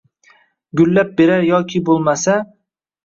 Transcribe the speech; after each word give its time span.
gullab 0.81 1.11
berar 1.19 1.45
yoki 1.49 1.83
boʼlmasa 1.91 2.39